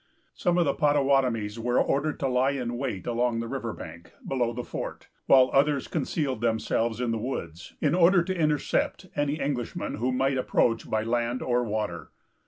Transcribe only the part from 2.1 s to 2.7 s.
to lie